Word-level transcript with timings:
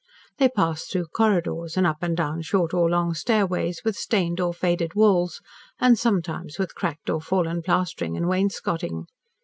They 0.39 0.49
passed 0.49 0.91
through 0.91 1.09
corridors, 1.13 1.77
and 1.77 1.85
up 1.85 2.01
and 2.01 2.17
down 2.17 2.41
short 2.41 2.73
or 2.73 2.89
long 2.89 3.13
stairways, 3.13 3.83
with 3.85 3.95
stained 3.95 4.39
or 4.39 4.51
faded 4.51 4.95
walls, 4.95 5.41
and 5.79 5.95
sometimes 5.95 6.57
with 6.57 6.73
cracked 6.73 7.07
or 7.11 7.21
fallen 7.21 7.61
plastering 7.61 8.17
and 8.17 8.27
wainscotting. 8.27 9.05